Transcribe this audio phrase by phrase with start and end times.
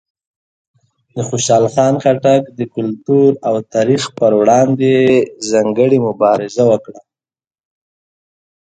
[1.15, 5.11] د خوشحال خان خټک د کلتور او تاریخ پر وړاندې یې
[5.49, 6.99] ځانګړې مبارزه وکړه.